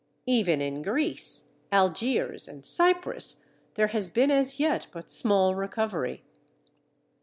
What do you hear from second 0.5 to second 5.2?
in Greece, Algiers, and Cyprus there has been as yet but